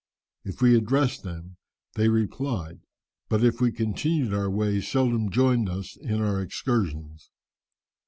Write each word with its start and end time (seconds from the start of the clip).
If 0.43 0.63
we 0.63 0.75
addressed 0.75 1.21
them 1.21 1.57
they 1.93 2.09
replied, 2.09 2.79
but 3.29 3.43
if 3.43 3.61
we 3.61 3.71
continued 3.71 4.33
our 4.33 4.49
way 4.49 4.81
seldom 4.81 5.29
joined 5.29 5.69
us 5.69 5.95
in 5.95 6.19
our 6.23 6.41
excursions. 6.41 7.29